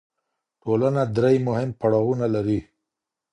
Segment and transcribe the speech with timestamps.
[0.61, 2.59] ټولنه درې مهم پړاوونه لري.